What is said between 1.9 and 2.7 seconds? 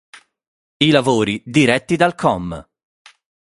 dal comm.